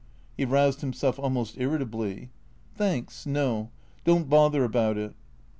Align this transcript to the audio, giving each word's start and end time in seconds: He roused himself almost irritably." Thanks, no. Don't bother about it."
He 0.35 0.45
roused 0.45 0.81
himself 0.81 1.19
almost 1.19 1.59
irritably." 1.59 2.31
Thanks, 2.75 3.27
no. 3.27 3.69
Don't 4.03 4.27
bother 4.27 4.63
about 4.63 4.97
it." 4.97 5.13